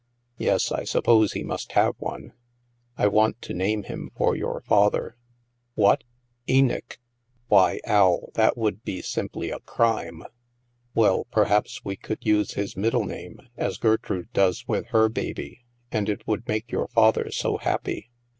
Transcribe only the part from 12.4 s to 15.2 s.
his middle name, as Gertrude does with her